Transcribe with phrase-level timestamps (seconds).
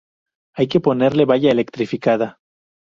[0.55, 2.39] Hay que ponerle valla electrificada.